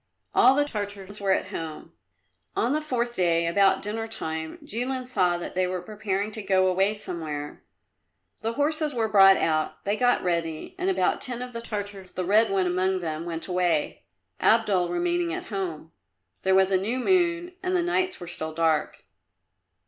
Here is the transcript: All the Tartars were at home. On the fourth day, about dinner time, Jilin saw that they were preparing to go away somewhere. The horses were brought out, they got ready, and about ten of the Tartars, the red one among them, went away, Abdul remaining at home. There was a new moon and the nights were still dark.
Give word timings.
All 0.33 0.55
the 0.55 0.65
Tartars 0.65 1.21
were 1.21 1.31
at 1.31 1.49
home. 1.49 1.91
On 2.55 2.71
the 2.71 2.81
fourth 2.81 3.15
day, 3.15 3.45
about 3.45 3.83
dinner 3.83 4.07
time, 4.07 4.57
Jilin 4.63 5.05
saw 5.05 5.37
that 5.37 5.53
they 5.53 5.67
were 5.67 5.79
preparing 5.79 6.31
to 6.31 6.41
go 6.41 6.65
away 6.65 6.95
somewhere. 6.95 7.61
The 8.41 8.53
horses 8.53 8.95
were 8.95 9.07
brought 9.07 9.37
out, 9.37 9.85
they 9.85 9.95
got 9.95 10.23
ready, 10.23 10.73
and 10.79 10.89
about 10.89 11.21
ten 11.21 11.43
of 11.43 11.53
the 11.53 11.61
Tartars, 11.61 12.13
the 12.13 12.25
red 12.25 12.49
one 12.49 12.65
among 12.65 13.01
them, 13.01 13.25
went 13.27 13.47
away, 13.47 14.01
Abdul 14.39 14.89
remaining 14.89 15.35
at 15.35 15.49
home. 15.49 15.91
There 16.41 16.55
was 16.55 16.71
a 16.71 16.77
new 16.81 16.97
moon 16.97 17.53
and 17.61 17.75
the 17.75 17.83
nights 17.83 18.19
were 18.19 18.27
still 18.27 18.55
dark. 18.55 19.05